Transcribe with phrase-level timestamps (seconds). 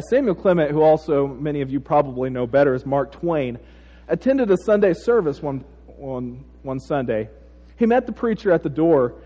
[0.00, 3.58] Samuel Clemens, who also many of you probably know better as Mark Twain,
[4.08, 7.28] attended a Sunday service one, one, one Sunday.
[7.76, 9.16] He met the preacher at the door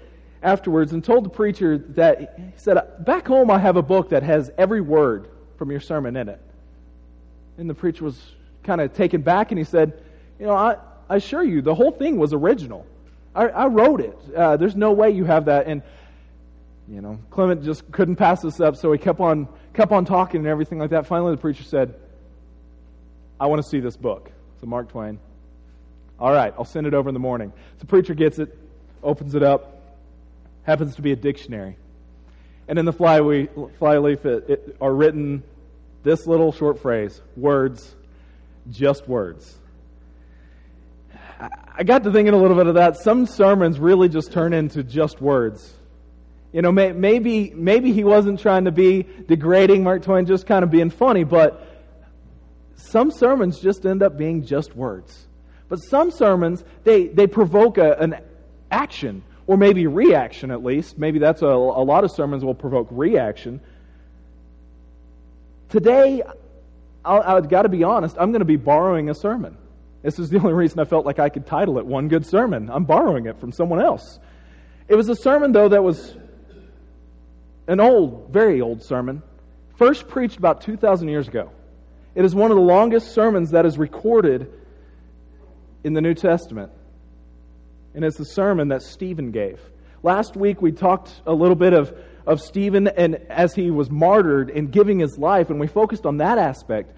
[0.43, 4.25] afterwards and told the preacher that, he said, Back home I have a book that
[4.25, 6.41] has every word from your sermon in it.
[7.59, 8.21] And the preacher was
[8.65, 10.03] kind of taken back and he said,
[10.41, 10.79] You know, I,
[11.09, 12.85] I assure you, the whole thing was original.
[13.37, 14.19] I, I wrote it.
[14.35, 15.69] Uh, there's no way you have that.
[15.69, 15.83] And,
[16.89, 20.41] you know, Clemens just couldn't pass this up, so he kept on kept on talking
[20.41, 21.07] and everything like that.
[21.07, 21.95] Finally, the preacher said,
[23.41, 24.31] I want to see this book.
[24.61, 25.19] So, Mark Twain,
[26.19, 27.53] all right, I'll send it over in the morning.
[27.75, 28.57] So, the preacher gets it,
[29.03, 29.97] opens it up,
[30.63, 31.77] happens to be a dictionary.
[32.69, 35.43] And in the flyleaf, flyleaf it, it are written
[36.03, 37.95] this little short phrase words,
[38.71, 39.59] just words.
[41.79, 42.97] I got to thinking a little bit of that.
[42.97, 45.76] Some sermons really just turn into just words.
[46.53, 50.63] You know, may, maybe, maybe he wasn't trying to be degrading Mark Twain, just kind
[50.63, 51.67] of being funny, but
[52.77, 55.27] some sermons just end up being just words.
[55.69, 58.17] But some sermons, they, they provoke a, an
[58.71, 60.99] action, or maybe reaction at least.
[60.99, 63.61] Maybe that's a, a lot of sermons will provoke reaction.
[65.69, 66.23] Today,
[67.05, 69.57] i have got to be honest, I'm going to be borrowing a sermon.
[70.03, 72.71] This is the only reason I felt like I could title it One Good Sermon.
[72.71, 74.19] I'm borrowing it from someone else.
[74.89, 76.17] It was a sermon, though, that was
[77.69, 79.23] an old, very old sermon,
[79.77, 81.51] first preached about 2,000 years ago.
[82.15, 84.51] It is one of the longest sermons that is recorded
[85.85, 86.73] in the New Testament.
[87.95, 89.61] And it's the sermon that Stephen gave.
[90.03, 94.51] Last week we talked a little bit of, of Stephen and as he was martyred
[94.51, 96.93] and giving his life, and we focused on that aspect.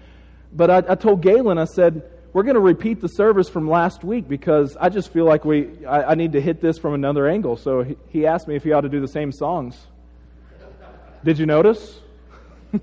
[0.53, 2.03] But I, I told Galen, I said,
[2.33, 5.85] we're going to repeat the service from last week because I just feel like we
[5.85, 7.57] I, I need to hit this from another angle.
[7.57, 9.75] So he, he asked me if he ought to do the same songs.
[11.23, 11.99] Did you notice?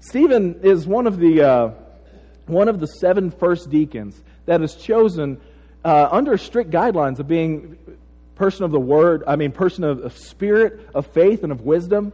[0.00, 1.70] Stephen is one of the uh,
[2.46, 5.40] one of the seven first deacons that is chosen
[5.84, 7.78] uh, under strict guidelines of being
[8.34, 9.24] person of the word.
[9.26, 12.12] I mean, person of, of spirit, of faith, and of wisdom.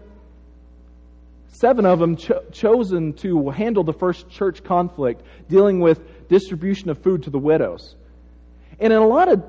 [1.49, 7.03] Seven of them cho- chosen to handle the first church conflict, dealing with distribution of
[7.03, 7.97] food to the widows.
[8.79, 9.43] And in a lot of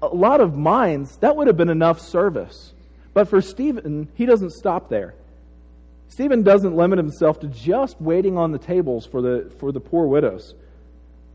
[0.00, 2.72] a lot of minds, that would have been enough service.
[3.14, 5.14] But for Stephen, he doesn't stop there.
[6.08, 10.06] Stephen doesn't limit himself to just waiting on the tables for the, for the poor
[10.06, 10.54] widows.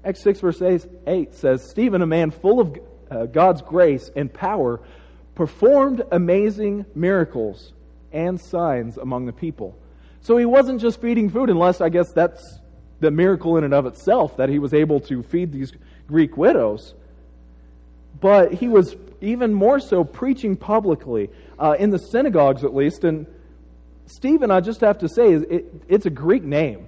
[0.03, 0.61] Acts 6, verse
[1.07, 2.79] 8 says Stephen, a man full of
[3.09, 4.81] uh, God's grace and power,
[5.35, 7.73] performed amazing miracles
[8.11, 9.75] and signs among the people.
[10.21, 12.59] So he wasn't just feeding food, unless I guess that's
[12.99, 15.71] the miracle in and of itself that he was able to feed these
[16.07, 16.93] Greek widows.
[18.23, 21.29] But he was even more so preaching publicly,
[21.59, 23.03] uh, in the synagogues at least.
[23.03, 23.27] And
[24.05, 26.87] Stephen, I just have to say, it, it's a Greek name.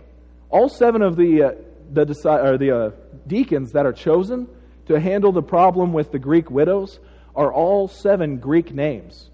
[0.50, 1.51] All seven of the, uh,
[1.91, 2.91] the, or the uh,
[3.28, 4.47] deacons that are chosen
[4.85, 7.00] to handle the problem with the Greek widows
[7.35, 9.29] are all seven Greek names.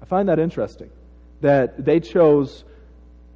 [0.00, 0.90] I find that interesting
[1.40, 2.62] that they chose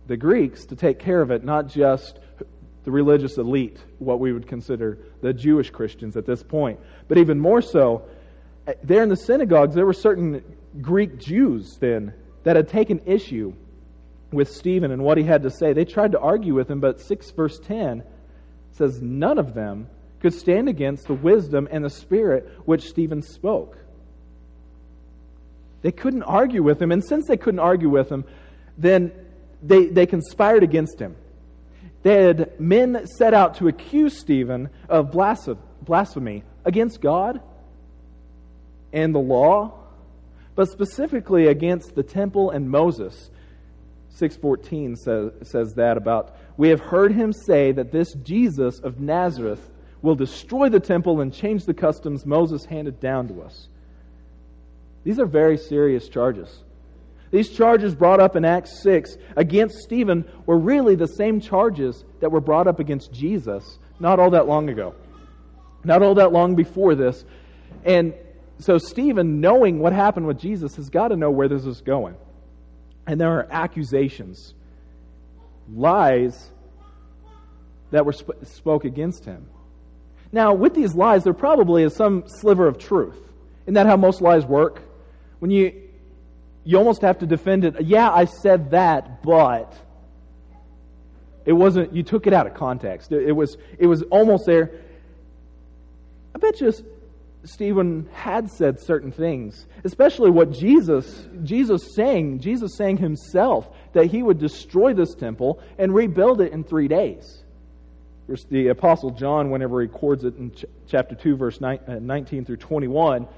[0.07, 2.21] the Greeks to take care of it, not just
[2.87, 6.79] the religious elite, what we would consider the Jewish Christians at this point.
[7.09, 8.05] But even more so,
[8.69, 10.41] eh, there in the synagogues, there were certain
[10.81, 12.15] Greek Jews then
[12.45, 13.53] that had taken issue
[14.31, 15.73] with Stephen and what he had to say.
[15.73, 18.05] They tried to argue with him, but 6 verse 10
[18.71, 19.89] says, None of them
[20.21, 23.77] could stand against the wisdom and the spirit which Stephen spoke.
[25.83, 28.25] They couldn't argue with him, and since they couldn't argue with him,
[28.79, 29.11] then
[29.61, 31.17] they, they conspired against him.
[32.07, 37.41] Had men set out to accuse Stephen of blasphemy against God
[38.93, 39.75] and the law,
[40.55, 43.31] but specifically against the temple and Moses.
[44.11, 49.71] 614 says, says that about, we have heard him say that this Jesus of Nazareth
[50.01, 53.69] will destroy the temple and change the customs Moses handed down to us.
[55.03, 56.63] These are very serious charges.
[57.31, 62.31] These charges brought up in Acts 6 against Stephen were really the same charges that
[62.31, 64.95] were brought up against Jesus not all that long ago.
[65.85, 67.25] Not all that long before this.
[67.85, 68.15] And
[68.59, 72.17] so Stephen, knowing what happened with Jesus, has got to know where this is going.
[73.07, 74.55] And there are accusations,
[75.73, 76.51] lies
[77.91, 79.47] that were sp- spoke against him.
[80.33, 83.19] Now, with these lies, there probably is some sliver of truth.
[83.65, 84.83] Isn't that how most lies work?
[85.39, 85.86] When you
[86.67, 87.81] you almost have to defend it.
[87.83, 89.73] Yeah, I said that, but
[91.45, 91.95] it wasn't.
[91.95, 93.13] You took it out of context.
[93.13, 93.57] It, it was.
[93.79, 94.73] It was almost there.
[96.35, 96.73] I bet you
[97.45, 104.23] Stephen had said certain things, especially what Jesus, Jesus saying, Jesus saying himself that he
[104.23, 107.43] would destroy this temple and rebuild it in three days.
[108.51, 110.53] The Apostle John, whenever he records it in
[110.89, 113.29] chapter 2, verse uh, 19 through 21,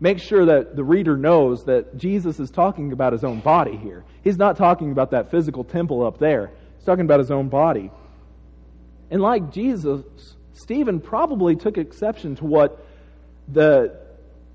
[0.00, 4.04] makes sure that the reader knows that Jesus is talking about his own body here.
[4.24, 7.90] He's not talking about that physical temple up there, he's talking about his own body.
[9.10, 10.04] And like Jesus,
[10.54, 12.86] Stephen probably took exception to what
[13.48, 13.98] the,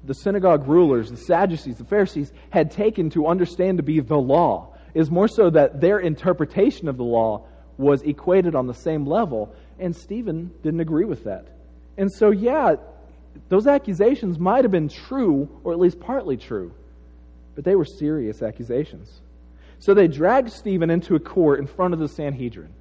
[0.04, 4.72] the synagogue rulers, the Sadducees, the Pharisees had taken to understand to be the law.
[4.94, 7.46] Is more so that their interpretation of the law
[7.78, 11.48] was equated on the same level, and Stephen didn't agree with that.
[11.98, 12.76] And so, yeah,
[13.50, 16.74] those accusations might have been true, or at least partly true,
[17.56, 19.22] but they were serious accusations.
[19.80, 22.74] So they dragged Stephen into a court in front of the Sanhedrin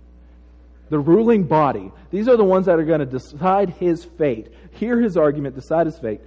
[0.90, 1.90] the ruling body.
[2.10, 5.86] These are the ones that are going to decide his fate, hear his argument, decide
[5.86, 6.20] his fate.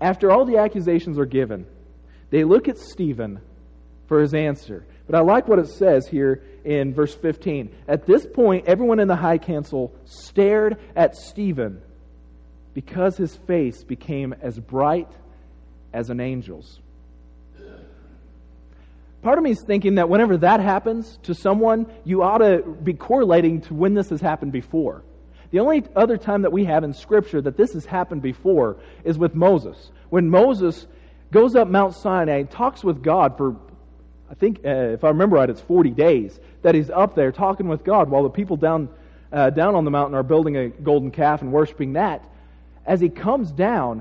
[0.00, 1.66] After all the accusations are given,
[2.30, 3.40] they look at Stephen
[4.06, 4.84] for his answer.
[5.06, 7.74] But I like what it says here in verse 15.
[7.86, 11.80] At this point, everyone in the high council stared at Stephen
[12.78, 15.10] because his face became as bright
[15.92, 16.78] as an angel's.
[19.20, 22.94] Part of me is thinking that whenever that happens to someone, you ought to be
[22.94, 25.02] correlating to when this has happened before.
[25.50, 29.18] The only other time that we have in Scripture that this has happened before is
[29.18, 29.90] with Moses.
[30.10, 30.86] When Moses
[31.32, 33.56] goes up Mount Sinai and talks with God for,
[34.30, 37.66] I think, uh, if I remember right, it's 40 days that he's up there talking
[37.66, 38.88] with God while the people down,
[39.32, 42.22] uh, down on the mountain are building a golden calf and worshiping that.
[42.88, 44.00] As he comes down,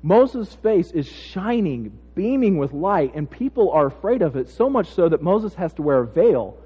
[0.00, 4.88] Moses' face is shining, beaming with light, and people are afraid of it, so much
[4.90, 6.56] so that Moses has to wear a veil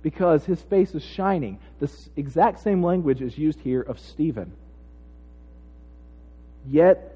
[0.00, 1.58] because his face is shining.
[1.78, 4.52] This exact same language is used here of Stephen.
[6.66, 7.14] Yet,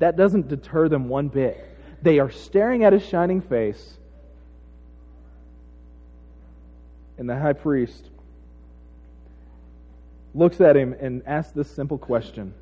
[0.00, 1.64] that doesn't deter them one bit.
[2.02, 3.96] They are staring at his shining face,
[7.16, 8.10] and the high priest
[10.34, 12.52] looks at him and asks this simple question.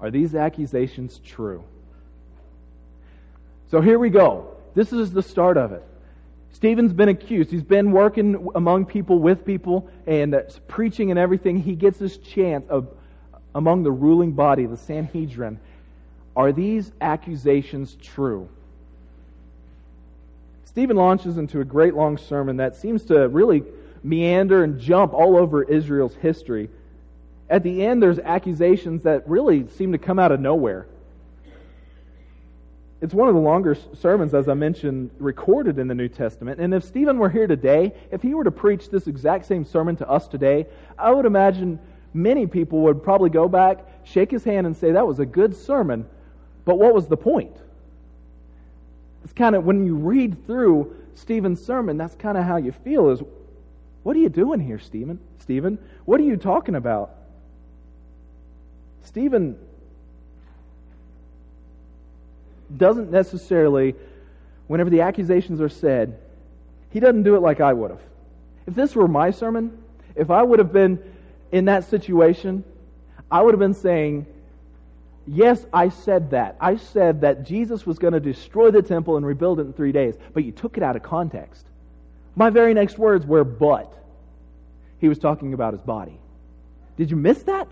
[0.00, 1.62] Are these accusations true?
[3.70, 4.56] So here we go.
[4.74, 5.82] This is the start of it.
[6.52, 7.50] Stephen's been accused.
[7.50, 11.62] He's been working among people, with people, and uh, preaching and everything.
[11.62, 12.88] He gets this chance of,
[13.54, 15.60] among the ruling body, the Sanhedrin.
[16.36, 18.48] Are these accusations true?
[20.64, 23.62] Stephen launches into a great long sermon that seems to really
[24.02, 26.68] meander and jump all over Israel's history.
[27.50, 30.86] At the end, there's accusations that really seem to come out of nowhere.
[33.00, 36.60] It's one of the longer sermons, as I mentioned, recorded in the New Testament.
[36.60, 39.96] And if Stephen were here today, if he were to preach this exact same sermon
[39.96, 40.66] to us today,
[40.96, 41.80] I would imagine
[42.14, 45.56] many people would probably go back, shake his hand, and say, That was a good
[45.56, 46.06] sermon,
[46.64, 47.56] but what was the point?
[49.24, 53.10] It's kind of, when you read through Stephen's sermon, that's kind of how you feel
[53.10, 53.22] is,
[54.04, 55.18] What are you doing here, Stephen?
[55.38, 55.78] Stephen?
[56.04, 57.16] What are you talking about?
[59.04, 59.58] Stephen
[62.76, 63.94] doesn't necessarily,
[64.66, 66.18] whenever the accusations are said,
[66.90, 68.00] he doesn't do it like I would have.
[68.66, 69.82] If this were my sermon,
[70.14, 71.02] if I would have been
[71.52, 72.64] in that situation,
[73.30, 74.26] I would have been saying,
[75.26, 76.56] Yes, I said that.
[76.60, 79.92] I said that Jesus was going to destroy the temple and rebuild it in three
[79.92, 81.66] days, but you took it out of context.
[82.34, 83.92] My very next words were, But.
[84.98, 86.18] He was talking about his body.
[86.96, 87.68] Did you miss that?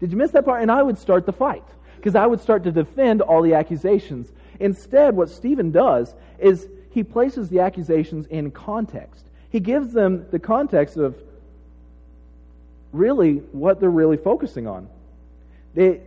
[0.00, 0.62] Did you miss that part?
[0.62, 1.64] And I would start the fight
[1.96, 4.32] because I would start to defend all the accusations.
[4.58, 9.26] Instead, what Stephen does is he places the accusations in context.
[9.50, 11.16] He gives them the context of
[12.92, 14.88] really what they're really focusing on.
[15.74, 16.00] They,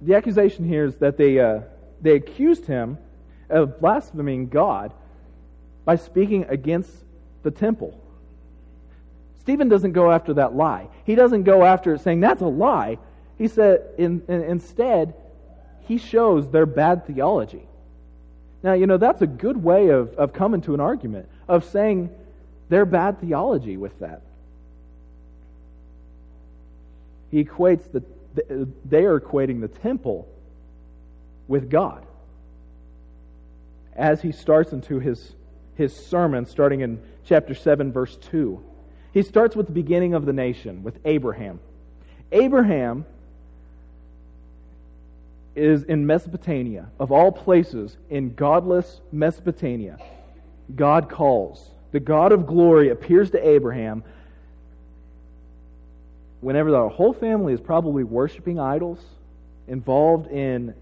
[0.00, 1.60] the accusation here is that they, uh,
[2.00, 2.98] they accused him
[3.48, 4.92] of blaspheming God
[5.84, 6.90] by speaking against
[7.42, 7.98] the temple.
[9.40, 10.88] Stephen doesn't go after that lie.
[11.04, 12.98] He doesn't go after it saying, that's a lie.
[13.38, 15.14] He said, in, in, instead,
[15.80, 17.66] he shows their bad theology.
[18.62, 22.10] Now, you know, that's a good way of, of coming to an argument, of saying
[22.68, 24.22] their bad theology with that.
[27.30, 28.04] He equates the,
[28.84, 30.28] they are equating the temple
[31.48, 32.04] with God.
[33.94, 35.32] As he starts into his,
[35.74, 38.62] his sermon, starting in chapter 7, verse 2,
[39.12, 41.60] he starts with the beginning of the nation, with Abraham.
[42.30, 43.04] Abraham
[45.54, 49.98] is in Mesopotamia, of all places, in godless Mesopotamia.
[50.74, 51.70] God calls.
[51.92, 54.02] The God of glory appears to Abraham
[56.40, 58.98] whenever the whole family is probably worshiping idols,
[59.68, 60.74] involved in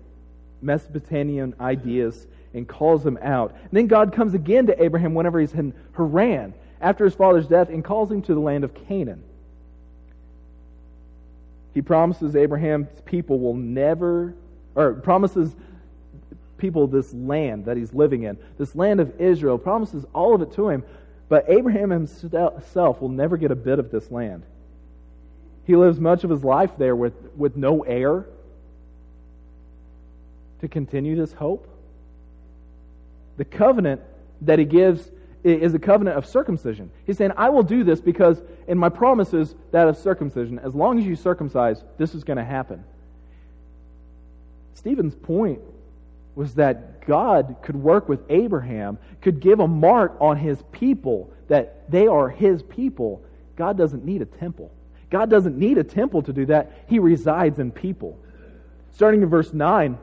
[0.63, 3.53] Mesopotamian ideas and calls him out.
[3.53, 7.69] And then God comes again to Abraham whenever he's in Haran after his father's death
[7.69, 9.23] and calls him to the land of Canaan.
[11.75, 14.35] He promises Abraham's people will never,
[14.81, 15.55] or promises
[16.59, 20.53] people this land that he's living in, this land of Israel, promises all of it
[20.55, 20.85] to him,
[21.29, 24.43] but Abraham himself will never get a bit of this land.
[25.65, 28.27] He lives much of his life there with, with no heir
[30.61, 31.69] to continue this hope.
[33.37, 34.03] The covenant
[34.43, 35.09] that he gives
[35.43, 36.91] is a covenant of circumcision.
[37.07, 40.99] He's saying, I will do this because in my promises that of circumcision, as long
[40.99, 42.85] as you circumcise, this is going to happen.
[44.75, 45.61] Stephen's point
[46.35, 51.91] was that God could work with Abraham, could give a mark on his people that
[51.91, 53.23] they are his people.
[53.57, 54.71] God doesn't need a temple.
[55.11, 56.85] God doesn't need a temple to do that.
[56.87, 58.19] He resides in people.
[58.93, 59.99] Starting in verse 9,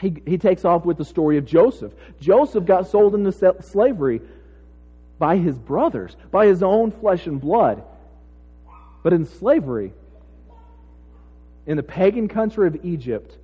[0.00, 1.92] he, he takes off with the story of Joseph.
[2.20, 3.32] Joseph got sold into
[3.62, 4.20] slavery
[5.18, 7.82] by his brothers, by his own flesh and blood.
[9.02, 9.92] But in slavery,
[11.66, 13.36] in the pagan country of Egypt,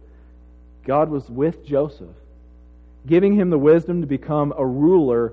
[0.85, 2.17] God was with Joseph,
[3.07, 5.33] giving him the wisdom to become a ruler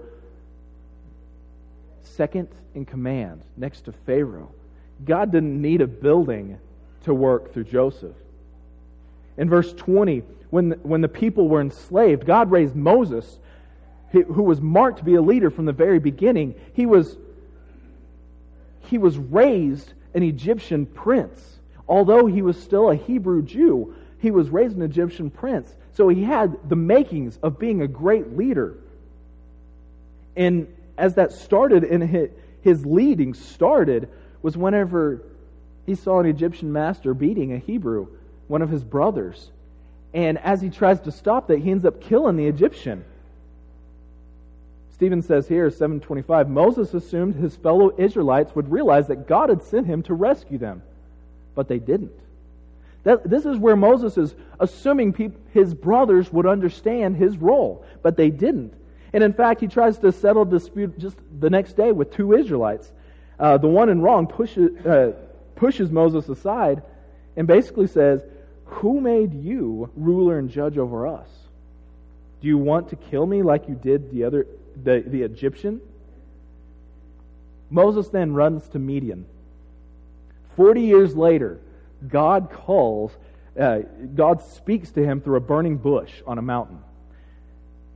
[2.04, 4.52] second in command next to Pharaoh.
[5.06, 6.58] God didn't need a building
[7.04, 8.16] to work through Joseph.
[9.38, 13.40] In verse 20, when the, when the people were enslaved, God raised Moses,
[14.12, 16.56] who was marked to be a leader from the very beginning.
[16.74, 17.18] He was,
[18.82, 21.60] he was raised an Egyptian prince.
[21.88, 25.74] Although he was still a Hebrew Jew, he was raised an Egyptian prince.
[25.94, 28.76] So he had the makings of being a great leader.
[30.36, 32.30] And as that started and
[32.62, 34.10] his, leading started,
[34.42, 35.24] was whenever
[35.86, 38.08] he saw an Egyptian master beating a Hebrew,
[38.48, 39.50] one of his brothers.
[40.14, 43.06] And as he tries to stop that, he ends up killing the Egyptian.
[44.92, 49.86] Stephen says here, 725, Moses assumed his fellow Israelites would realize that God had sent
[49.86, 50.82] him to rescue them,
[51.56, 52.20] but they didn't.
[53.08, 58.30] That, this is where Moses is assuming his brothers would understand his role, but they
[58.30, 58.74] didn't.
[59.14, 62.92] And in fact, he tries to settle dispute just the next day with two Israelites.
[63.40, 65.14] Uh, the one in wrong pushes, uh,
[65.56, 66.84] pushes Moses aside
[67.38, 68.20] and basically says,
[68.66, 71.30] Who made you ruler and judge over us?
[72.42, 74.48] Do you want to kill me like you did the other
[74.84, 75.80] the, the Egyptian?
[77.70, 79.26] Moses then runs to Midian.
[80.58, 81.62] Forty years later,
[82.08, 83.16] God calls,
[83.60, 83.80] uh,
[84.16, 86.80] God speaks to him through a burning bush on a mountain.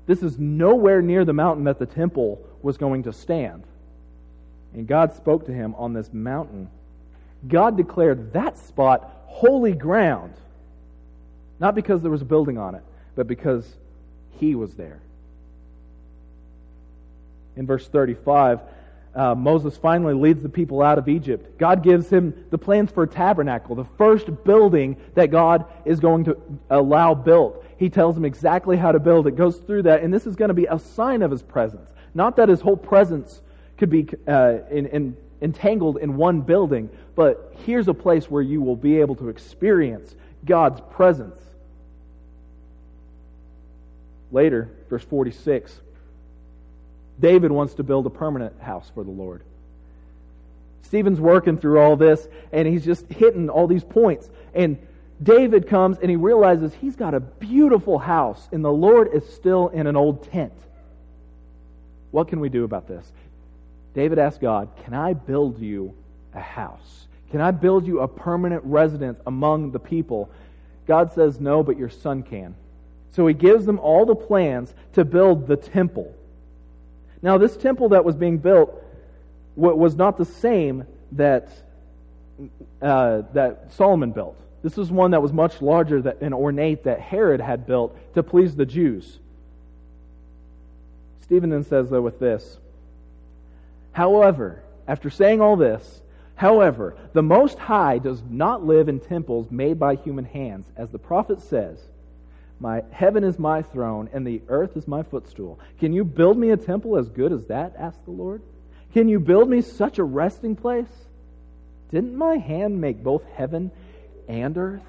[0.08, 3.63] This is nowhere near the mountain that the temple was going to stand.
[4.74, 6.70] And God spoke to him on this mountain.
[7.48, 10.34] God declared that spot holy ground,
[11.60, 12.84] not because there was a building on it,
[13.15, 13.67] but because
[14.39, 15.00] he was there.
[17.55, 18.62] In verse 35,
[19.13, 21.58] uh, Moses finally leads the people out of Egypt.
[21.58, 26.24] God gives him the plans for a tabernacle, the first building that God is going
[26.25, 26.38] to
[26.70, 27.65] allow built.
[27.77, 30.50] He tells him exactly how to build it, goes through that, and this is going
[30.50, 31.89] to be a sign of his presence.
[32.13, 33.41] Not that his whole presence
[33.77, 38.62] could be uh, in, in, entangled in one building, but here's a place where you
[38.62, 40.15] will be able to experience
[40.46, 41.41] God's presence.
[44.32, 45.82] Later, verse 46,
[47.22, 49.44] David wants to build a permanent house for the Lord.
[50.82, 54.30] Stephen's working through all this, and he's just hitting all these points.
[54.54, 54.78] And
[55.24, 59.70] David comes and he realizes he's got a beautiful house, and the Lord is still
[59.70, 60.51] in an old tent.
[62.10, 63.10] What can we do about this?
[63.94, 65.94] David asked God, Can I build you
[66.34, 67.08] a house?
[67.30, 70.30] Can I build you a permanent residence among the people?
[70.88, 72.56] God says, No, but your son can.
[73.12, 76.13] So he gives them all the plans to build the temple.
[77.22, 78.74] Now, this temple that was being built
[79.56, 81.50] was not the same that,
[82.82, 84.38] uh, that Solomon built.
[84.63, 88.56] This was one that was much larger and ornate that Herod had built to please
[88.56, 89.20] the Jews.
[91.22, 92.58] Stephen then says, though, with this
[93.92, 96.01] However, after saying all this,
[96.36, 101.00] however, the Most High does not live in temples made by human hands, as the
[101.00, 101.80] prophet says,
[102.62, 105.60] my heaven is my throne and the earth is my footstool.
[105.80, 107.74] Can you build me a temple as good as that?
[107.77, 108.44] asked the Lord.
[108.94, 110.91] Can you build me such a resting place?
[111.89, 113.72] Didn't my hand make both heaven
[114.27, 114.84] and earth?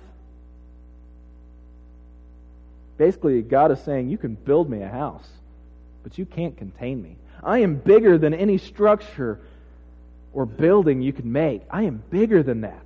[2.98, 5.26] Basically, God is saying, You can build me a house,
[6.02, 7.16] but you can't contain me.
[7.42, 9.40] I am bigger than any structure
[10.34, 11.62] or building you can make.
[11.70, 12.84] I am bigger than that.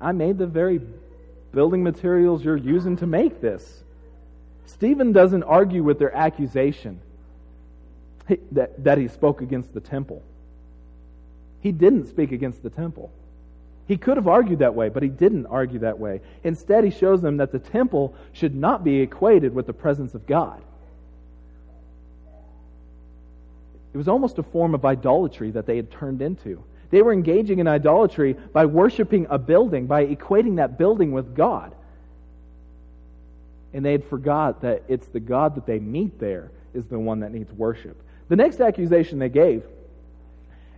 [0.00, 0.80] I made the very
[1.52, 3.82] building materials you're using to make this?
[4.66, 7.00] Stephen doesn't argue with their accusation
[8.52, 10.22] that, that he spoke against the temple.
[11.60, 13.10] He didn't speak against the temple.
[13.86, 16.20] He could have argued that way, but he didn't argue that way.
[16.44, 20.26] Instead, he shows them that the temple should not be equated with the presence of
[20.26, 20.62] God.
[23.92, 26.62] It was almost a form of idolatry that they had turned into.
[26.90, 31.74] They were engaging in idolatry by worshiping a building, by equating that building with God.
[33.72, 37.20] And they had forgot that it's the God that they meet there is the one
[37.20, 37.96] that needs worship.
[38.28, 39.62] The next accusation they gave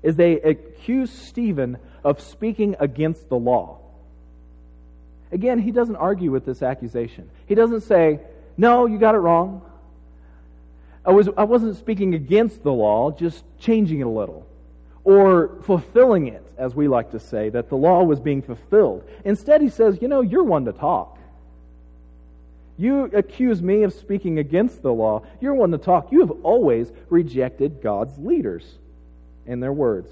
[0.02, 3.78] is they accused Stephen of speaking against the law.
[5.31, 7.31] Again, he doesn't argue with this accusation.
[7.47, 8.21] He doesn't say,
[8.59, 9.62] No, you got it wrong.
[11.04, 14.47] I, was, I wasn't speaking against the law, just changing it a little.
[15.04, 19.09] Or fulfilling it, as we like to say, that the law was being fulfilled.
[19.25, 21.18] Instead, he says, You know, you're one to talk.
[22.78, 25.23] You accuse me of speaking against the law.
[25.40, 26.11] You're one to talk.
[26.11, 28.64] You have always rejected God's leaders
[29.47, 30.11] and their words.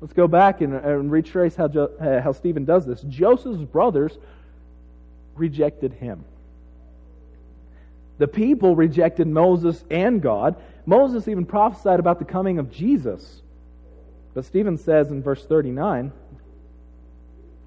[0.00, 3.00] Let's go back and, and retrace how, jo- uh, how Stephen does this.
[3.02, 4.16] Joseph's brothers
[5.34, 6.24] rejected him.
[8.18, 10.56] The people rejected Moses and God.
[10.88, 13.42] Moses even prophesied about the coming of Jesus.
[14.32, 16.10] But Stephen says in verse 39,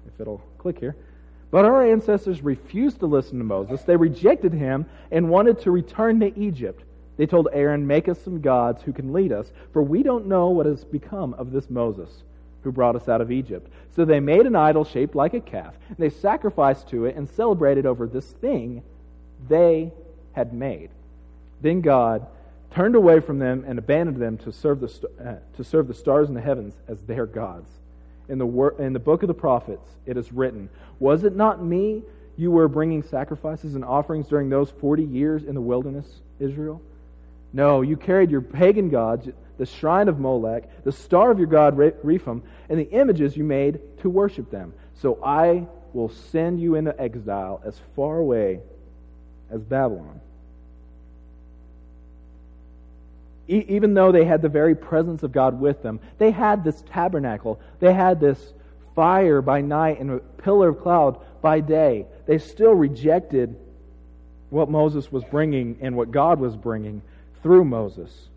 [0.08, 0.96] if it'll click here,
[1.52, 3.82] but our ancestors refused to listen to Moses.
[3.84, 6.82] They rejected him and wanted to return to Egypt.
[7.16, 10.48] They told Aaron, Make us some gods who can lead us, for we don't know
[10.48, 12.24] what has become of this Moses
[12.64, 13.70] who brought us out of Egypt.
[13.94, 15.74] So they made an idol shaped like a calf.
[15.88, 18.82] and They sacrificed to it and celebrated over this thing
[19.48, 19.92] they
[20.32, 20.90] had made.
[21.60, 22.26] Then God
[22.74, 26.28] turned away from them and abandoned them to serve the, uh, to serve the stars
[26.28, 27.68] in the heavens as their gods.
[28.28, 31.62] In the, wor- in the book of the prophets, it is written, Was it not
[31.62, 32.02] me
[32.36, 36.06] you were bringing sacrifices and offerings during those 40 years in the wilderness,
[36.38, 36.80] Israel?
[37.52, 41.76] No, you carried your pagan gods, the shrine of Molech, the star of your god
[41.76, 44.72] Rephan, and the images you made to worship them.
[44.94, 48.60] So I will send you into exile as far away
[49.50, 50.20] as Babylon.
[53.52, 56.82] E- even though they had the very presence of God with them, they had this
[56.90, 58.52] tabernacle, they had this
[58.94, 62.06] fire by night and a pillar of cloud by day.
[62.26, 63.54] They still rejected
[64.48, 67.02] what Moses was bringing and what God was bringing
[67.42, 68.28] through Moses.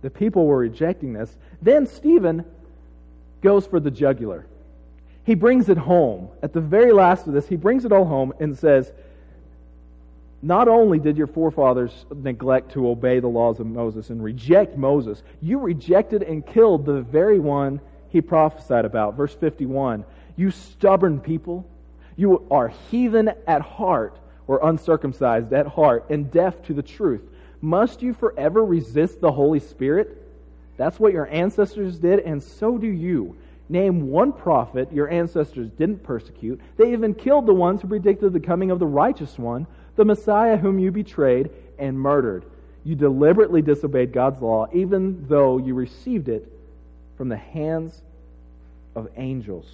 [0.00, 1.34] The people were rejecting this.
[1.60, 2.44] Then Stephen
[3.42, 4.46] goes for the jugular.
[5.24, 6.28] He brings it home.
[6.42, 8.90] At the very last of this, he brings it all home and says,
[10.42, 15.22] Not only did your forefathers neglect to obey the laws of Moses and reject Moses,
[15.40, 19.16] you rejected and killed the very one he prophesied about.
[19.16, 20.04] Verse 51
[20.36, 21.66] You stubborn people,
[22.16, 27.22] you are heathen at heart, or uncircumcised at heart, and deaf to the truth.
[27.60, 30.22] Must you forever resist the Holy Spirit?
[30.76, 33.36] That's what your ancestors did, and so do you.
[33.68, 36.60] Name one prophet your ancestors didn't persecute.
[36.76, 40.56] They even killed the ones who predicted the coming of the righteous one, the Messiah
[40.56, 42.44] whom you betrayed and murdered.
[42.84, 46.50] You deliberately disobeyed God's law, even though you received it
[47.16, 48.00] from the hands
[48.94, 49.66] of angels.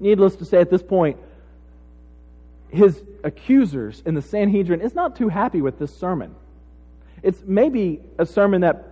[0.00, 1.18] Needless to say, at this point,
[2.70, 6.34] his accusers in the Sanhedrin is not too happy with this sermon.
[7.22, 8.84] It's maybe a sermon that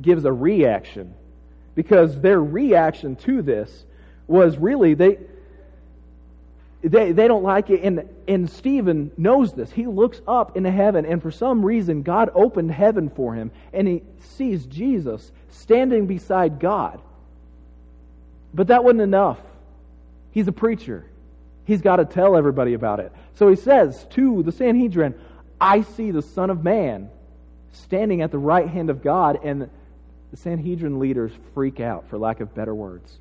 [0.00, 1.14] gives a reaction
[1.74, 3.84] because their reaction to this
[4.26, 5.18] was really they
[6.88, 11.04] they, they don't like it and, and stephen knows this he looks up into heaven
[11.04, 16.60] and for some reason god opened heaven for him and he sees jesus standing beside
[16.60, 17.00] god
[18.54, 19.38] but that wasn't enough
[20.32, 21.04] he's a preacher
[21.66, 23.12] He's got to tell everybody about it.
[23.34, 25.14] So he says to the Sanhedrin,
[25.60, 27.10] I see the Son of Man
[27.72, 29.40] standing at the right hand of God.
[29.42, 29.68] And
[30.30, 33.18] the Sanhedrin leaders freak out, for lack of better words.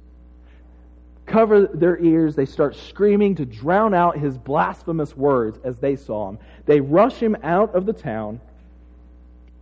[1.25, 2.35] Cover their ears.
[2.35, 6.39] They start screaming to drown out his blasphemous words as they saw him.
[6.65, 8.41] They rush him out of the town,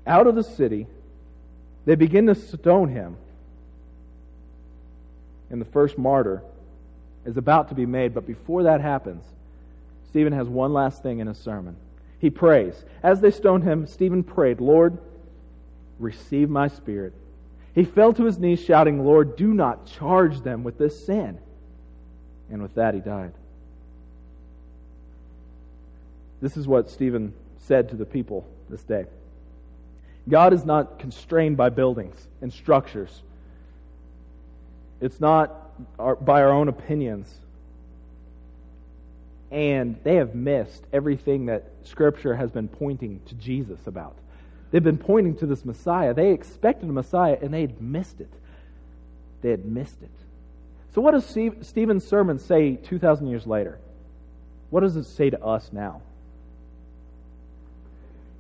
[0.06, 0.88] out of the city.
[1.86, 3.18] They begin to stone him.
[5.50, 6.42] And the first martyr
[7.26, 8.14] is about to be made.
[8.14, 9.24] But before that happens,
[10.10, 11.76] Stephen has one last thing in his sermon.
[12.20, 12.74] He prays.
[13.02, 14.98] As they stoned him, Stephen prayed, Lord,
[16.00, 17.14] receive my spirit.
[17.74, 21.40] He fell to his knees, shouting, Lord, do not charge them with this sin.
[22.54, 23.34] And with that, he died.
[26.40, 29.06] This is what Stephen said to the people this day
[30.30, 33.24] God is not constrained by buildings and structures,
[35.02, 37.34] it's not our, by our own opinions.
[39.52, 44.16] and they have missed everything that Scripture has been pointing to Jesus about.
[44.72, 46.14] They've been pointing to this Messiah.
[46.14, 48.32] They expected a Messiah, and they had missed it.
[49.42, 50.10] They had missed it.
[50.94, 53.80] So, what does Stephen's sermon say 2,000 years later?
[54.70, 56.02] What does it say to us now?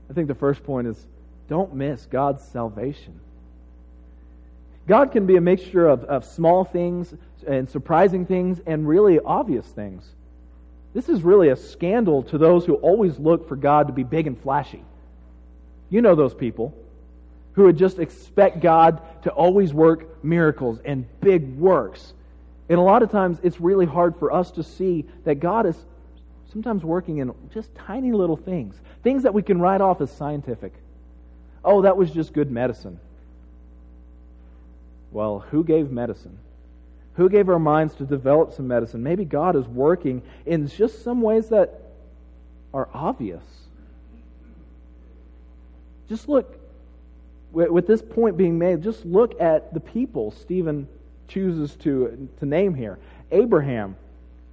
[0.10, 1.08] I think the first point is
[1.48, 3.20] don't miss God's salvation.
[4.88, 7.14] God can be a mixture of, of small things
[7.48, 10.08] and surprising things and really obvious things.
[10.94, 14.28] This is really a scandal to those who always look for God to be big
[14.28, 14.84] and flashy.
[15.90, 16.74] You know those people
[17.54, 22.14] who would just expect God to always work miracles and big works.
[22.70, 25.76] And a lot of times it's really hard for us to see that God is
[26.52, 30.74] sometimes working in just tiny little things, things that we can write off as scientific.
[31.66, 33.00] Oh, that was just good medicine.
[35.12, 36.38] Well, who gave medicine?
[37.16, 39.04] Who gave our minds to develop some medicine?
[39.04, 41.82] Maybe God is working in just some ways that
[42.74, 43.44] are obvious.
[46.10, 46.60] Just look,
[47.52, 50.88] with this point being made, just look at the people Stephen
[51.34, 53.00] chooses to, to name here.
[53.32, 53.96] Abraham,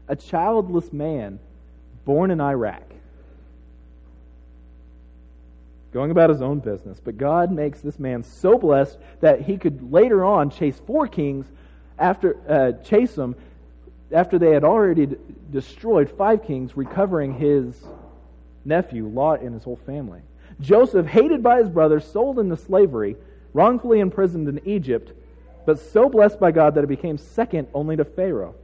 [0.09, 1.39] a childless man
[2.05, 2.83] born in Iraq,
[5.93, 6.99] going about his own business.
[7.03, 11.47] But God makes this man so blessed that he could later on chase four kings
[11.99, 13.37] after uh, chase them
[14.13, 15.17] after they had already d-
[15.53, 17.85] destroyed five kings, recovering his
[18.65, 20.21] nephew Lot and his whole family.
[20.61, 23.17] Joseph, hated by his brothers, sold into slavery,
[23.53, 25.13] wrongfully imprisoned in Egypt,
[25.71, 28.57] but so blessed by God that it became second only to Pharaoh.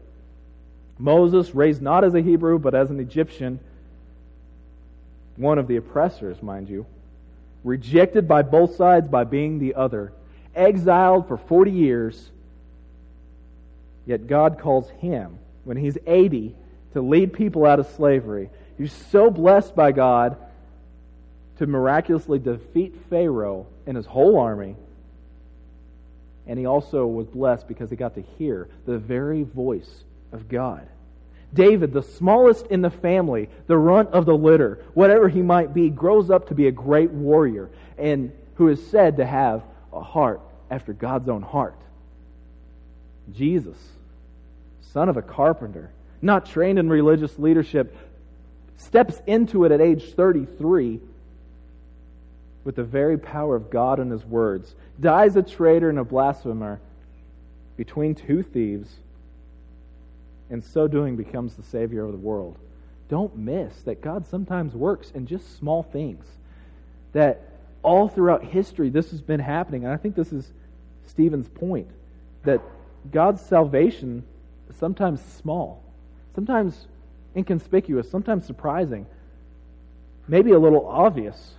[0.99, 3.61] Moses, raised not as a Hebrew, but as an Egyptian,
[5.37, 6.85] one of the oppressors, mind you,
[7.63, 10.13] rejected by both sides by being the other,
[10.57, 12.29] exiled for 40 years,
[14.05, 16.57] yet God calls him, when he's 80,
[16.95, 18.51] to lead people out of slavery.
[18.77, 20.37] He's so blessed by God
[21.59, 24.75] to miraculously defeat Pharaoh and his whole army.
[26.47, 30.87] And he also was blessed because he got to hear the very voice of God.
[31.53, 35.89] David, the smallest in the family, the runt of the litter, whatever he might be,
[35.89, 40.41] grows up to be a great warrior and who is said to have a heart
[40.71, 41.77] after God's own heart.
[43.33, 43.77] Jesus,
[44.93, 45.91] son of a carpenter,
[46.23, 47.97] not trained in religious leadership,
[48.77, 51.01] steps into it at age 33
[52.67, 56.81] with the very power of God and His words, dies a traitor and a blasphemer
[57.77, 58.91] between two thieves,
[60.51, 62.59] and so doing becomes the Savior of the world.
[63.09, 66.25] Don't miss that God sometimes works in just small things.
[67.13, 67.41] That
[67.85, 69.85] all throughout history, this has been happening.
[69.85, 70.53] And I think this is
[71.07, 71.87] Stephen's point
[72.43, 72.61] that
[73.13, 74.25] God's salvation
[74.69, 75.85] is sometimes small,
[76.35, 76.89] sometimes
[77.37, 79.07] inconspicuous, sometimes surprising,
[80.27, 81.53] maybe a little obvious.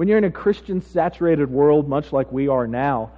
[0.00, 3.10] When you're in a Christian saturated world, much like we are now,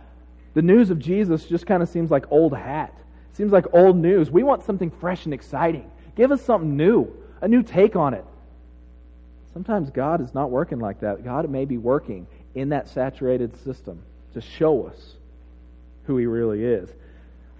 [0.55, 2.92] the news of Jesus just kind of seems like old hat.
[3.35, 4.33] Seems like old news.
[4.33, 5.88] We want something fresh and exciting.
[6.16, 7.07] Give us something new,
[7.40, 8.25] a new take on it.
[9.53, 11.23] Sometimes God is not working like that.
[11.23, 14.03] God may be working in that saturated system
[14.35, 15.14] to show us
[16.09, 16.90] who He really is.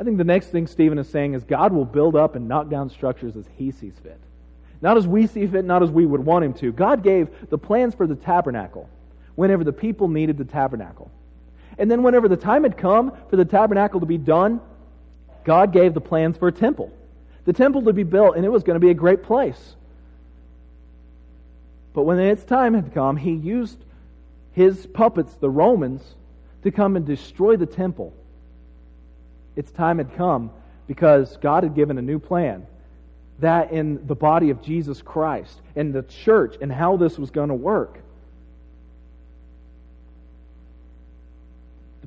[0.00, 2.70] I think the next thing Stephen is saying is God will build up and knock
[2.70, 4.18] down structures as He sees fit.
[4.80, 6.72] Not as we see fit, not as we would want Him to.
[6.72, 8.88] God gave the plans for the tabernacle
[9.34, 11.10] whenever the people needed the tabernacle.
[11.78, 14.60] And then, whenever the time had come for the tabernacle to be done,
[15.44, 16.92] God gave the plans for a temple.
[17.44, 19.74] The temple to be built, and it was going to be a great place.
[21.94, 23.78] But when its time had come, he used
[24.52, 26.02] his puppets, the Romans,
[26.62, 28.12] to come and destroy the temple.
[29.56, 30.50] Its time had come
[30.86, 32.66] because God had given a new plan.
[33.40, 37.48] That in the body of Jesus Christ, in the church, and how this was going
[37.48, 37.98] to work.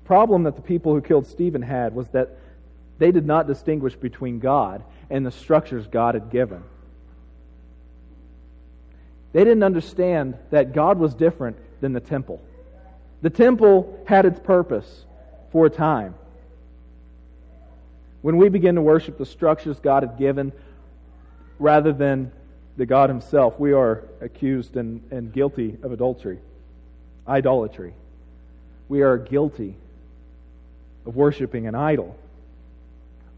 [0.06, 2.30] Problem that the people who killed Stephen had was that
[2.98, 6.64] they did not distinguish between God and the structures God had given.
[9.34, 12.42] They didn't understand that God was different than the temple.
[13.22, 15.06] The temple had its purpose
[15.52, 16.16] for a time.
[18.22, 20.54] When we begin to worship the structures God had given
[21.60, 22.32] rather than
[22.78, 26.40] the God Himself, we are accused and, and guilty of adultery,
[27.28, 27.94] idolatry.
[28.88, 29.76] We are guilty
[31.06, 32.16] of worshiping an idol.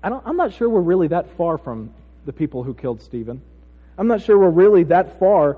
[0.03, 1.91] I I'm not sure we're really that far from
[2.25, 3.41] the people who killed Stephen.
[3.97, 5.57] I'm not sure we're really that far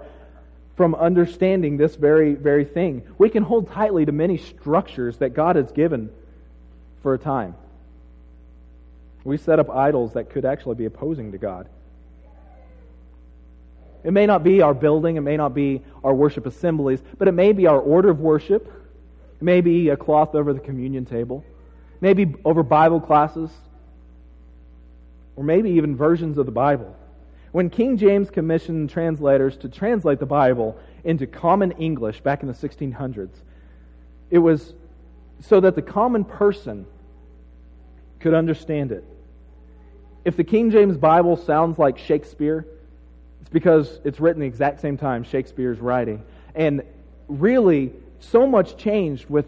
[0.78, 3.04] from understanding this very, very thing.
[3.18, 6.10] We can hold tightly to many structures that God has given
[7.04, 7.56] for a time.
[9.26, 11.68] We set up idols that could actually be opposing to God.
[14.04, 17.34] It may not be our building, it may not be our worship assemblies, but it
[17.34, 18.66] may be our order of worship.
[18.66, 21.44] It may be a cloth over the communion table,
[22.02, 23.50] maybe over Bible classes,
[25.36, 26.96] or maybe even versions of the Bible.
[27.52, 32.54] When King James commissioned translators to translate the Bible into common English back in the
[32.54, 33.30] 1600s,
[34.30, 34.74] it was
[35.42, 36.86] so that the common person
[38.20, 39.04] could understand it.
[40.26, 42.66] If the King James Bible sounds like Shakespeare,
[43.42, 46.22] it's because it's written the exact same time Shakespeare's writing.
[46.54, 46.84] And
[47.28, 49.48] really, so much changed with,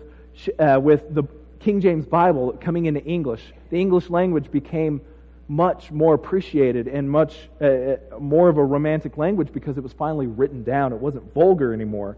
[0.58, 1.24] uh, with the
[1.62, 3.42] King James Bible coming into English.
[3.70, 5.02] The English language became
[5.48, 9.94] much more appreciated and much uh, uh, more of a romantic language because it was
[9.94, 10.94] finally written down.
[10.94, 12.18] It wasn't vulgar anymore.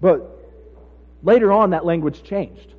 [0.00, 0.38] But
[1.22, 2.74] later on, that language changed.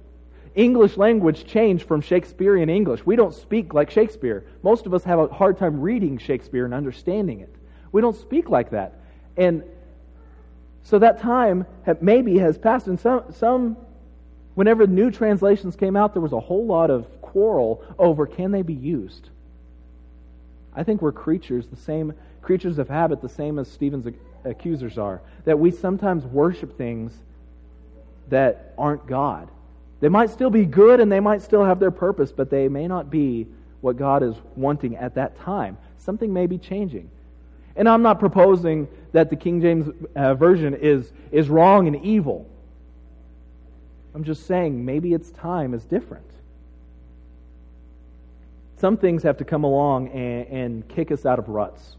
[0.55, 3.05] English language changed from Shakespearean English.
[3.05, 4.45] We don't speak like Shakespeare.
[4.61, 7.53] Most of us have a hard time reading Shakespeare and understanding it.
[7.91, 8.99] We don't speak like that.
[9.37, 9.63] And
[10.83, 11.65] so that time
[12.01, 12.87] maybe has passed.
[12.87, 13.77] And some, some,
[14.55, 18.61] whenever new translations came out, there was a whole lot of quarrel over can they
[18.61, 19.29] be used.
[20.75, 24.07] I think we're creatures, the same creatures of habit, the same as Stephen's
[24.43, 25.21] accusers are.
[25.45, 27.13] That we sometimes worship things
[28.29, 29.49] that aren't God.
[29.99, 32.87] They might still be good and they might still have their purpose, but they may
[32.87, 33.47] not be
[33.81, 35.77] what God is wanting at that time.
[35.97, 37.09] Something may be changing.
[37.75, 42.47] And I'm not proposing that the King James uh, Version is, is wrong and evil.
[44.15, 46.25] I'm just saying maybe its time is different.
[48.77, 51.95] Some things have to come along and, and kick us out of ruts.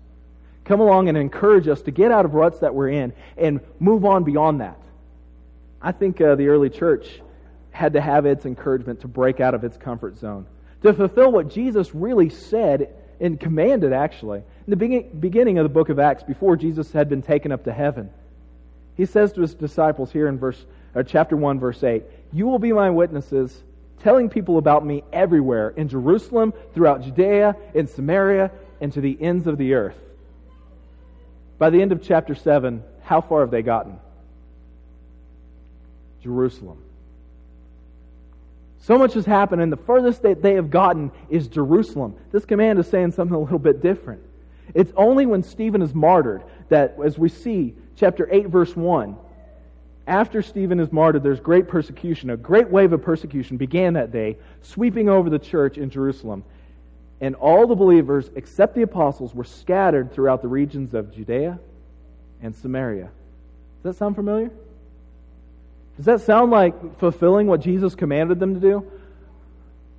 [0.64, 4.04] Come along and encourage us to get out of ruts that we're in and move
[4.04, 4.78] on beyond that.
[5.80, 7.20] I think uh, the early church
[7.70, 10.46] had to have its encouragement to break out of its comfort zone,
[10.82, 14.38] to fulfill what Jesus really said and commanded, actually.
[14.38, 17.72] In the beginning of the book of Acts, before Jesus had been taken up to
[17.72, 18.10] heaven,
[18.96, 20.64] he says to his disciples here in verse,
[21.02, 23.62] chapter 1, verse 8, You will be my witnesses
[24.02, 29.46] telling people about me everywhere in Jerusalem, throughout Judea, in Samaria, and to the ends
[29.46, 29.98] of the earth.
[31.58, 33.98] By the end of chapter 7, how far have they gotten?
[36.22, 36.82] Jerusalem.
[38.80, 42.14] So much has happened, and the furthest that they have gotten is Jerusalem.
[42.32, 44.20] This command is saying something a little bit different.
[44.74, 49.16] It's only when Stephen is martyred that, as we see, chapter 8, verse 1,
[50.06, 52.30] after Stephen is martyred, there's great persecution.
[52.30, 56.44] A great wave of persecution began that day, sweeping over the church in Jerusalem.
[57.20, 61.58] And all the believers, except the apostles, were scattered throughout the regions of Judea
[62.42, 63.08] and Samaria.
[63.82, 64.50] Does that sound familiar?
[65.96, 68.90] Does that sound like fulfilling what Jesus commanded them to do?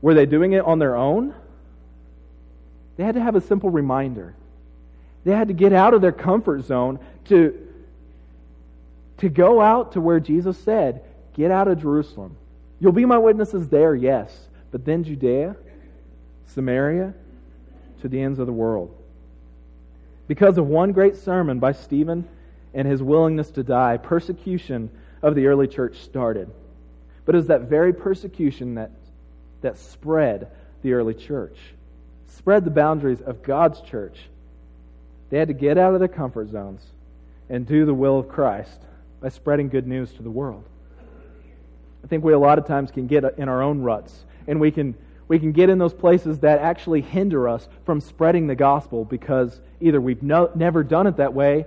[0.02, 1.34] Were they doing it on their own?
[2.98, 4.36] They had to have a simple reminder.
[5.24, 7.65] They had to get out of their comfort zone to
[9.18, 11.02] to go out to where Jesus said,
[11.34, 12.38] Get out of Jerusalem.
[12.80, 14.34] You'll be my witnesses there, yes,
[14.72, 15.56] but then Judea,
[16.48, 17.14] Samaria,
[18.02, 18.96] to the ends of the world.
[20.28, 22.28] Because of one great sermon by Stephen
[22.74, 24.90] and his willingness to die, persecution
[25.22, 26.50] of the early church started.
[27.26, 28.92] But it was that very persecution that,
[29.62, 30.50] that spread
[30.82, 31.58] the early church,
[32.28, 34.20] spread the boundaries of God's church.
[35.30, 36.82] They had to get out of their comfort zones
[37.50, 38.80] and do the will of Christ
[39.26, 40.64] by spreading good news to the world.
[42.04, 44.70] I think we a lot of times can get in our own ruts, and we
[44.70, 44.94] can,
[45.28, 49.60] we can get in those places that actually hinder us from spreading the gospel because
[49.82, 51.66] either we've no, never done it that way,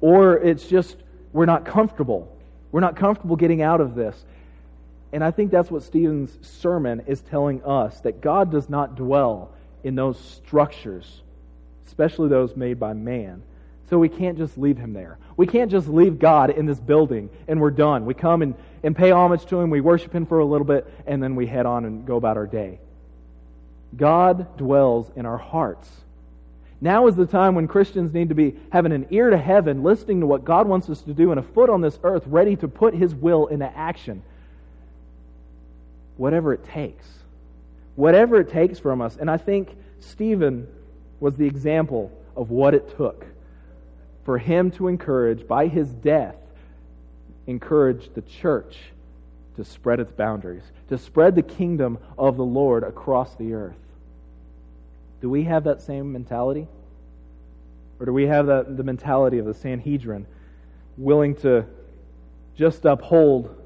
[0.00, 0.96] or it's just
[1.32, 2.36] we're not comfortable.
[2.72, 4.24] We're not comfortable getting out of this.
[5.12, 9.52] And I think that's what Stephen's sermon is telling us that God does not dwell
[9.84, 11.22] in those structures,
[11.86, 13.44] especially those made by man.
[13.88, 15.18] So we can't just leave him there.
[15.36, 18.04] We can't just leave God in this building and we're done.
[18.04, 20.92] We come and, and pay homage to him, we worship him for a little bit,
[21.06, 22.80] and then we head on and go about our day.
[23.96, 25.88] God dwells in our hearts.
[26.80, 30.20] Now is the time when Christians need to be having an ear to heaven, listening
[30.20, 32.68] to what God wants us to do, and a foot on this earth, ready to
[32.68, 34.22] put his will into action.
[36.16, 37.06] Whatever it takes.
[37.94, 39.16] Whatever it takes from us.
[39.16, 40.66] And I think Stephen
[41.20, 43.24] was the example of what it took
[44.26, 46.34] for him to encourage, by his death,
[47.46, 48.76] encourage the church
[49.54, 53.76] to spread its boundaries, to spread the kingdom of the Lord across the earth.
[55.20, 56.66] Do we have that same mentality?
[58.00, 60.26] Or do we have the, the mentality of the Sanhedrin,
[60.98, 61.64] willing to
[62.56, 63.56] just uphold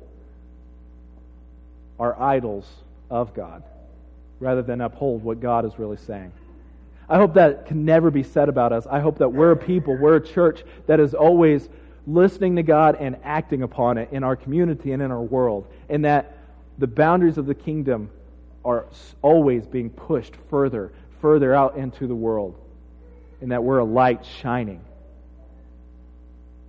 [1.98, 2.68] our idols
[3.08, 3.62] of God
[4.40, 6.32] rather than uphold what God is really saying?
[7.10, 8.86] I hope that can never be said about us.
[8.88, 11.68] I hope that we're a people, we're a church that is always
[12.06, 16.04] listening to God and acting upon it in our community and in our world, and
[16.04, 16.38] that
[16.78, 18.10] the boundaries of the kingdom
[18.64, 18.86] are
[19.22, 22.56] always being pushed further, further out into the world,
[23.40, 24.80] and that we're a light shining.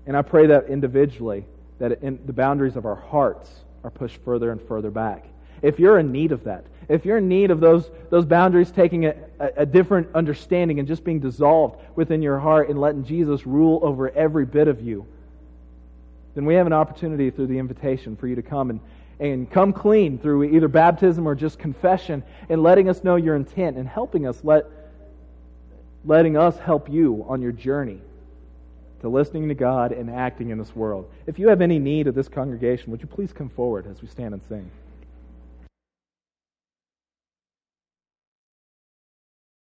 [0.08, 1.45] And I pray that individually,
[1.77, 3.51] that in the boundaries of our hearts
[3.84, 5.25] are pushed further and further back.
[5.62, 9.06] If you're in need of that, if you're in need of those, those boundaries taking
[9.06, 13.80] a, a, different understanding and just being dissolved within your heart and letting Jesus rule
[13.82, 15.06] over every bit of you,
[16.36, 18.80] then we have an opportunity through the invitation for you to come and,
[19.19, 23.78] and come clean through either baptism or just confession and letting us know your intent
[23.78, 24.65] and helping us let
[26.04, 28.00] letting us help you on your journey
[29.02, 31.10] to listening to God and acting in this world.
[31.28, 34.08] If you have any need of this congregation, would you please come forward as we
[34.08, 34.69] stand and sing?